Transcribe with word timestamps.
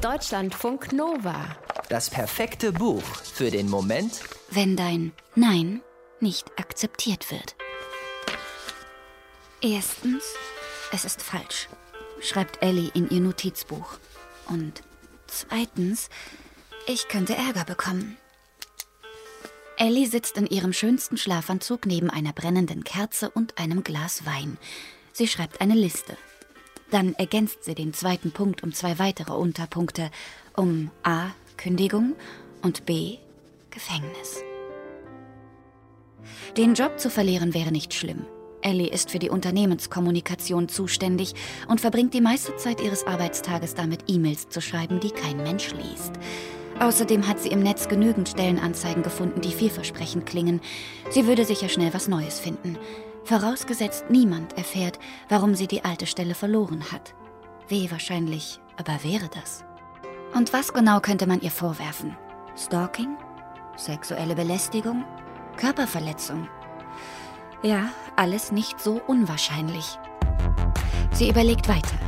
Deutschlandfunk 0.00 0.94
Nova. 0.94 1.44
Das 1.90 2.08
perfekte 2.08 2.72
Buch 2.72 3.02
für 3.02 3.50
den 3.50 3.68
Moment, 3.68 4.20
wenn 4.50 4.74
dein 4.74 5.12
Nein 5.34 5.82
nicht 6.20 6.58
akzeptiert 6.58 7.30
wird. 7.30 7.54
Erstens, 9.60 10.24
es 10.90 11.04
ist 11.04 11.20
falsch, 11.20 11.68
schreibt 12.22 12.62
Ellie 12.62 12.90
in 12.94 13.10
ihr 13.10 13.20
Notizbuch. 13.20 13.98
Und 14.48 14.82
zweitens, 15.26 16.08
ich 16.86 17.08
könnte 17.08 17.36
Ärger 17.36 17.66
bekommen. 17.66 18.16
Ellie 19.76 20.06
sitzt 20.06 20.38
in 20.38 20.46
ihrem 20.46 20.72
schönsten 20.72 21.18
Schlafanzug 21.18 21.84
neben 21.84 22.08
einer 22.08 22.32
brennenden 22.32 22.84
Kerze 22.84 23.28
und 23.28 23.58
einem 23.58 23.84
Glas 23.84 24.24
Wein. 24.24 24.56
Sie 25.12 25.28
schreibt 25.28 25.60
eine 25.60 25.74
Liste. 25.74 26.16
Dann 26.90 27.14
ergänzt 27.14 27.64
sie 27.64 27.74
den 27.74 27.94
zweiten 27.94 28.32
Punkt 28.32 28.62
um 28.62 28.72
zwei 28.72 28.98
weitere 28.98 29.32
Unterpunkte, 29.32 30.10
um 30.56 30.90
A. 31.02 31.30
Kündigung 31.56 32.14
und 32.62 32.86
B. 32.86 33.18
Gefängnis. 33.70 34.42
Den 36.56 36.74
Job 36.74 36.98
zu 36.98 37.10
verlieren 37.10 37.54
wäre 37.54 37.70
nicht 37.70 37.94
schlimm. 37.94 38.26
Ellie 38.62 38.90
ist 38.90 39.10
für 39.10 39.18
die 39.18 39.30
Unternehmenskommunikation 39.30 40.68
zuständig 40.68 41.34
und 41.68 41.80
verbringt 41.80 42.12
die 42.12 42.20
meiste 42.20 42.56
Zeit 42.56 42.80
ihres 42.80 43.06
Arbeitstages 43.06 43.74
damit, 43.74 44.04
E-Mails 44.06 44.48
zu 44.48 44.60
schreiben, 44.60 45.00
die 45.00 45.10
kein 45.10 45.38
Mensch 45.38 45.72
liest. 45.72 46.12
Außerdem 46.78 47.28
hat 47.28 47.40
sie 47.40 47.50
im 47.50 47.62
Netz 47.62 47.88
genügend 47.88 48.28
Stellenanzeigen 48.28 49.02
gefunden, 49.02 49.40
die 49.40 49.52
vielversprechend 49.52 50.26
klingen. 50.26 50.60
Sie 51.10 51.26
würde 51.26 51.44
sicher 51.44 51.68
schnell 51.68 51.92
was 51.92 52.08
Neues 52.08 52.40
finden. 52.40 52.78
Vorausgesetzt, 53.30 54.06
niemand 54.08 54.58
erfährt, 54.58 54.98
warum 55.28 55.54
sie 55.54 55.68
die 55.68 55.84
alte 55.84 56.04
Stelle 56.06 56.34
verloren 56.34 56.90
hat. 56.90 57.14
Weh 57.68 57.88
wahrscheinlich, 57.88 58.58
aber 58.76 59.04
wäre 59.04 59.28
das. 59.32 59.64
Und 60.34 60.52
was 60.52 60.72
genau 60.72 60.98
könnte 60.98 61.28
man 61.28 61.40
ihr 61.40 61.52
vorwerfen? 61.52 62.16
Stalking? 62.56 63.16
Sexuelle 63.76 64.34
Belästigung? 64.34 65.04
Körperverletzung? 65.56 66.48
Ja, 67.62 67.90
alles 68.16 68.50
nicht 68.50 68.80
so 68.80 69.00
unwahrscheinlich. 69.06 69.96
Sie 71.12 71.30
überlegt 71.30 71.68
weiter. 71.68 72.00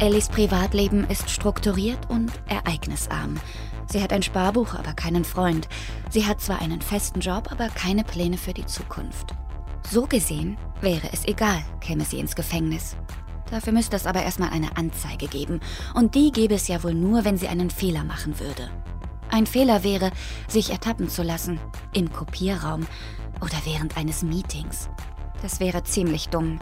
Ellis 0.00 0.28
Privatleben 0.28 1.08
ist 1.08 1.30
strukturiert 1.30 2.10
und 2.10 2.32
ereignisarm. 2.48 3.38
Sie 3.86 4.02
hat 4.02 4.12
ein 4.12 4.24
Sparbuch, 4.24 4.74
aber 4.74 4.94
keinen 4.94 5.24
Freund. 5.24 5.68
Sie 6.10 6.26
hat 6.26 6.40
zwar 6.40 6.60
einen 6.60 6.80
festen 6.80 7.20
Job, 7.20 7.52
aber 7.52 7.68
keine 7.68 8.02
Pläne 8.02 8.36
für 8.36 8.52
die 8.52 8.66
Zukunft. 8.66 9.32
So 9.88 10.06
gesehen 10.06 10.56
wäre 10.80 11.08
es 11.12 11.24
egal, 11.24 11.62
käme 11.80 12.04
sie 12.04 12.18
ins 12.18 12.34
Gefängnis. 12.34 12.96
Dafür 13.50 13.72
müsste 13.72 13.96
es 13.96 14.06
aber 14.06 14.22
erstmal 14.22 14.50
eine 14.50 14.76
Anzeige 14.76 15.26
geben. 15.26 15.60
Und 15.94 16.14
die 16.14 16.30
gäbe 16.30 16.54
es 16.54 16.68
ja 16.68 16.82
wohl 16.82 16.94
nur, 16.94 17.24
wenn 17.24 17.36
sie 17.36 17.48
einen 17.48 17.70
Fehler 17.70 18.04
machen 18.04 18.38
würde. 18.38 18.70
Ein 19.30 19.46
Fehler 19.46 19.84
wäre, 19.84 20.10
sich 20.48 20.70
ertappen 20.70 21.08
zu 21.08 21.22
lassen. 21.22 21.58
Im 21.92 22.12
Kopierraum 22.12 22.86
oder 23.40 23.56
während 23.64 23.96
eines 23.96 24.22
Meetings. 24.22 24.88
Das 25.42 25.60
wäre 25.60 25.82
ziemlich 25.82 26.28
dumm, 26.28 26.58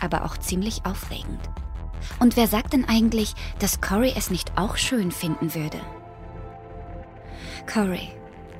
aber 0.00 0.24
auch 0.24 0.36
ziemlich 0.36 0.84
aufregend. 0.84 1.40
Und 2.18 2.36
wer 2.36 2.46
sagt 2.46 2.72
denn 2.72 2.88
eigentlich, 2.88 3.34
dass 3.58 3.80
Cory 3.80 4.12
es 4.16 4.30
nicht 4.30 4.56
auch 4.56 4.76
schön 4.76 5.10
finden 5.10 5.54
würde? 5.54 5.80
Cory, 7.72 8.08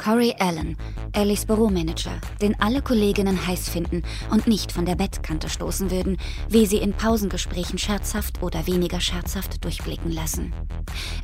Corey 0.03 0.34
Allen, 0.39 0.79
Ellies 1.12 1.45
Büromanager, 1.45 2.19
den 2.41 2.59
alle 2.59 2.81
Kolleginnen 2.81 3.47
heiß 3.47 3.69
finden 3.69 4.03
und 4.31 4.47
nicht 4.47 4.73
von 4.73 4.87
der 4.87 4.95
Bettkante 4.95 5.51
stoßen 5.51 5.91
würden, 5.91 6.17
wie 6.48 6.65
sie 6.65 6.79
in 6.79 6.95
Pausengesprächen 6.95 7.79
scherzhaft 7.79 8.43
oder 8.43 8.67
weniger 8.67 8.98
scherzhaft 8.98 9.62
durchblicken 9.62 10.11
lassen. 10.11 10.55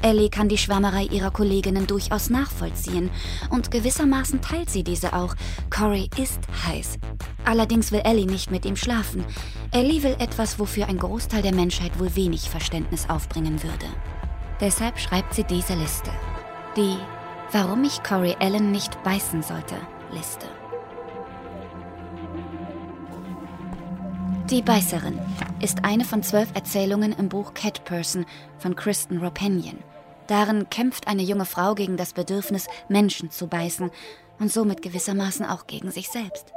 Ellie 0.03 0.29
kann 0.29 0.51
die 0.51 0.59
Schwärmerei 0.59 1.05
ihrer 1.05 1.31
Kolleginnen 1.31 1.87
durchaus 1.87 2.29
nachvollziehen 2.29 3.09
und 3.49 3.71
gewissermaßen 3.71 4.43
teilt 4.43 4.69
sie 4.69 4.85
diese 4.85 5.15
auch. 5.15 5.35
Corey 5.71 6.11
ist 6.19 6.41
heiß. 6.67 6.99
Allerdings 7.47 7.93
will 7.93 8.03
Ellie 8.05 8.27
nicht 8.27 8.51
mit 8.51 8.67
ihm 8.67 8.77
schlafen. 8.77 9.25
Ellie 9.71 10.03
will 10.03 10.17
etwas, 10.19 10.59
wofür 10.59 10.87
ein 10.89 10.99
Großteil 10.99 11.41
der 11.41 11.55
Menschheit 11.55 11.99
wohl 11.99 12.15
wenig 12.15 12.51
Verständnis 12.51 13.09
aufbringen 13.09 13.63
würde. 13.63 13.87
Deshalb 14.61 14.99
schreibt 14.99 15.33
sie 15.33 15.45
diese 15.45 15.75
Liste. 15.75 16.11
Die 16.77 16.99
Warum 17.53 17.85
ich 17.85 18.03
Corey 18.03 18.35
Allen 18.41 18.73
nicht 18.73 19.03
beißen 19.05 19.43
sollte, 19.43 19.77
Liste. 20.11 20.49
Die 24.51 24.63
Beißerin 24.63 25.21
ist 25.61 25.85
eine 25.85 26.05
von 26.05 26.25
zwölf 26.25 26.49
Erzählungen 26.55 27.13
im 27.13 27.29
Buch 27.29 27.55
Cat 27.55 27.85
Person 27.85 28.27
von 28.59 28.75
Kristen 28.75 29.19
Ropenian. 29.19 29.79
Darin 30.27 30.69
kämpft 30.71 31.07
eine 31.07 31.23
junge 31.23 31.45
Frau 31.45 31.77
gegen 31.77 31.97
das 31.97 32.15
Bedürfnis, 32.15 32.67
Menschen 32.89 33.31
zu 33.31 33.47
beißen 33.47 33.93
und 34.41 34.53
somit 34.53 34.83
gewissermaßen 34.83 35.47
auch 35.47 35.69
gegen 35.69 35.93
sich 35.93 36.09
selbst. 36.09 36.53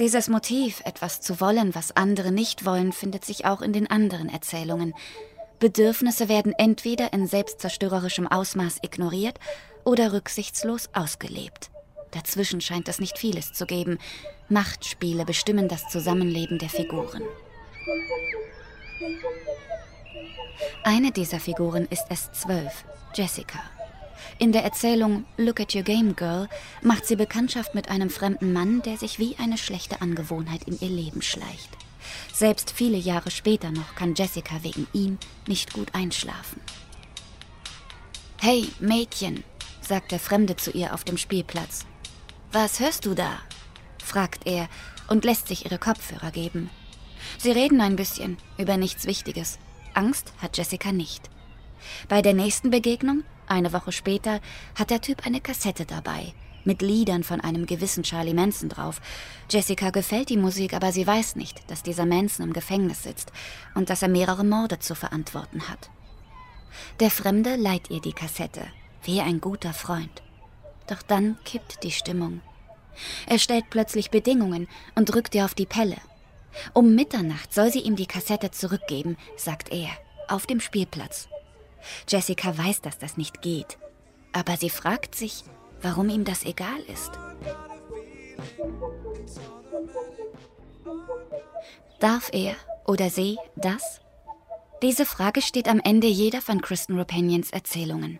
Dieses 0.00 0.28
Motiv, 0.28 0.82
etwas 0.84 1.20
zu 1.20 1.40
wollen, 1.40 1.72
was 1.76 1.96
andere 1.96 2.32
nicht 2.32 2.66
wollen, 2.66 2.90
findet 2.90 3.24
sich 3.24 3.44
auch 3.44 3.62
in 3.62 3.72
den 3.72 3.88
anderen 3.88 4.28
Erzählungen. 4.28 4.92
Bedürfnisse 5.60 6.28
werden 6.28 6.52
entweder 6.52 7.12
in 7.12 7.28
selbstzerstörerischem 7.28 8.26
Ausmaß 8.26 8.78
ignoriert 8.82 9.38
oder 9.84 10.12
rücksichtslos 10.12 10.88
ausgelebt. 10.92 11.70
Dazwischen 12.10 12.60
scheint 12.60 12.88
es 12.88 13.00
nicht 13.00 13.18
vieles 13.18 13.52
zu 13.52 13.66
geben. 13.66 13.98
Machtspiele 14.48 15.24
bestimmen 15.24 15.68
das 15.68 15.88
Zusammenleben 15.88 16.58
der 16.58 16.68
Figuren. 16.68 17.22
Eine 20.84 21.10
dieser 21.10 21.40
Figuren 21.40 21.86
ist 21.90 22.10
S12, 22.10 22.70
Jessica. 23.14 23.58
In 24.38 24.52
der 24.52 24.64
Erzählung 24.64 25.24
Look 25.36 25.60
at 25.60 25.74
Your 25.74 25.82
Game 25.82 26.14
Girl 26.16 26.48
macht 26.82 27.06
sie 27.06 27.16
Bekanntschaft 27.16 27.74
mit 27.74 27.88
einem 27.88 28.10
fremden 28.10 28.52
Mann, 28.52 28.82
der 28.82 28.96
sich 28.96 29.18
wie 29.18 29.36
eine 29.38 29.58
schlechte 29.58 30.00
Angewohnheit 30.00 30.64
in 30.64 30.78
ihr 30.80 30.88
Leben 30.88 31.22
schleicht. 31.22 31.70
Selbst 32.32 32.70
viele 32.70 32.98
Jahre 32.98 33.30
später 33.30 33.70
noch 33.70 33.94
kann 33.94 34.14
Jessica 34.14 34.62
wegen 34.62 34.86
ihm 34.92 35.18
nicht 35.46 35.72
gut 35.72 35.94
einschlafen. 35.94 36.60
Hey, 38.40 38.68
Mädchen, 38.80 39.44
sagt 39.86 40.12
der 40.12 40.18
Fremde 40.18 40.56
zu 40.56 40.70
ihr 40.70 40.94
auf 40.94 41.04
dem 41.04 41.16
Spielplatz. 41.16 41.86
Was 42.52 42.80
hörst 42.80 43.06
du 43.06 43.14
da? 43.14 43.38
fragt 44.02 44.46
er 44.46 44.68
und 45.08 45.24
lässt 45.24 45.48
sich 45.48 45.64
ihre 45.64 45.78
Kopfhörer 45.78 46.30
geben. 46.30 46.70
Sie 47.38 47.50
reden 47.50 47.80
ein 47.80 47.96
bisschen 47.96 48.36
über 48.58 48.76
nichts 48.76 49.06
Wichtiges. 49.06 49.58
Angst 49.94 50.32
hat 50.40 50.56
Jessica 50.56 50.92
nicht. 50.92 51.30
Bei 52.08 52.22
der 52.22 52.34
nächsten 52.34 52.70
Begegnung, 52.70 53.24
eine 53.46 53.72
Woche 53.72 53.92
später, 53.92 54.40
hat 54.74 54.90
der 54.90 55.00
Typ 55.00 55.26
eine 55.26 55.40
Kassette 55.40 55.84
dabei, 55.84 56.34
mit 56.64 56.82
Liedern 56.82 57.24
von 57.24 57.40
einem 57.40 57.66
gewissen 57.66 58.02
Charlie 58.02 58.34
Manson 58.34 58.68
drauf. 58.68 59.00
Jessica 59.50 59.90
gefällt 59.90 60.30
die 60.30 60.36
Musik, 60.36 60.74
aber 60.74 60.92
sie 60.92 61.06
weiß 61.06 61.36
nicht, 61.36 61.68
dass 61.70 61.82
dieser 61.82 62.06
Manson 62.06 62.46
im 62.46 62.52
Gefängnis 62.52 63.02
sitzt 63.02 63.32
und 63.74 63.90
dass 63.90 64.02
er 64.02 64.08
mehrere 64.08 64.44
Morde 64.44 64.78
zu 64.78 64.94
verantworten 64.94 65.68
hat. 65.68 65.90
Der 67.00 67.10
Fremde 67.10 67.56
leiht 67.56 67.90
ihr 67.90 68.00
die 68.00 68.12
Kassette, 68.12 68.66
wie 69.04 69.20
ein 69.20 69.40
guter 69.40 69.72
Freund. 69.72 70.22
Doch 70.86 71.02
dann 71.02 71.38
kippt 71.44 71.82
die 71.82 71.90
Stimmung. 71.90 72.40
Er 73.26 73.38
stellt 73.38 73.70
plötzlich 73.70 74.10
Bedingungen 74.10 74.68
und 74.94 75.06
drückt 75.06 75.34
ihr 75.34 75.44
auf 75.44 75.54
die 75.54 75.66
Pelle. 75.66 75.96
Um 76.72 76.94
Mitternacht 76.94 77.52
soll 77.52 77.72
sie 77.72 77.80
ihm 77.80 77.96
die 77.96 78.06
Kassette 78.06 78.50
zurückgeben, 78.50 79.16
sagt 79.36 79.72
er, 79.72 79.88
auf 80.28 80.46
dem 80.46 80.60
Spielplatz. 80.60 81.28
Jessica 82.08 82.56
weiß, 82.56 82.80
dass 82.80 82.98
das 82.98 83.16
nicht 83.16 83.42
geht, 83.42 83.78
aber 84.32 84.56
sie 84.56 84.70
fragt 84.70 85.14
sich, 85.14 85.44
warum 85.82 86.08
ihm 86.08 86.24
das 86.24 86.44
egal 86.44 86.80
ist. 86.92 87.12
Darf 92.00 92.30
er 92.32 92.54
oder 92.86 93.10
sie 93.10 93.38
das? 93.56 94.00
Diese 94.82 95.06
Frage 95.06 95.40
steht 95.40 95.68
am 95.68 95.80
Ende 95.80 96.06
jeder 96.06 96.42
von 96.42 96.60
Kristen 96.60 96.98
Ropenians 96.98 97.50
Erzählungen. 97.50 98.18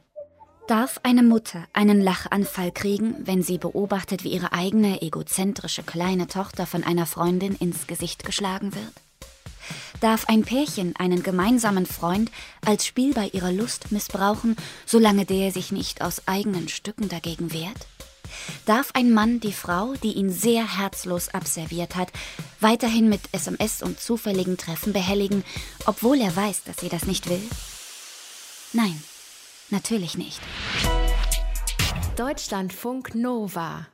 Darf 0.67 0.99
eine 1.03 1.23
Mutter 1.23 1.67
einen 1.75 2.01
Lachanfall 2.01 2.73
kriegen, 2.73 3.17
wenn 3.19 3.43
sie 3.43 3.59
beobachtet, 3.59 4.25
wie 4.25 4.31
ihre 4.31 4.55
eigene 4.55 5.03
egozentrische 5.03 5.83
kleine 5.83 6.27
Tochter 6.27 6.65
von 6.65 6.83
einer 6.85 7.05
Freundin 7.05 7.55
ins 7.57 7.87
Gesicht 7.87 8.25
geschlagen 8.25 8.75
wird? 8.75 8.93
Darf 10.01 10.27
ein 10.27 10.41
Pärchen 10.41 10.97
einen 10.97 11.23
gemeinsamen 11.23 11.85
Freund 11.85 12.31
als 12.65 12.87
Spiel 12.87 13.13
bei 13.13 13.29
ihrer 13.29 13.53
Lust 13.53 13.93
missbrauchen, 13.93 14.57
solange 14.87 15.27
der 15.27 15.53
sich 15.53 15.71
nicht 15.71 16.01
aus 16.01 16.27
eigenen 16.27 16.69
Stücken 16.69 17.11
dagegen 17.11 17.53
wehrt? 17.53 17.87
Darf 18.65 18.89
ein 18.95 19.13
Mann 19.13 19.41
die 19.41 19.53
Frau, 19.53 19.93
die 20.03 20.15
ihn 20.15 20.31
sehr 20.31 20.79
herzlos 20.79 21.29
abserviert 21.29 21.95
hat, 21.95 22.11
weiterhin 22.61 23.11
mit 23.11 23.21
SMS 23.33 23.83
und 23.83 24.01
zufälligen 24.01 24.57
Treffen 24.57 24.95
behelligen, 24.95 25.45
obwohl 25.85 26.23
er 26.23 26.35
weiß, 26.35 26.65
dass 26.65 26.79
sie 26.79 26.89
das 26.89 27.05
nicht 27.05 27.29
will? 27.29 27.43
Nein. 28.73 29.03
Natürlich 29.71 30.17
nicht. 30.17 30.41
Deutschlandfunk 32.17 33.15
Nova 33.15 33.87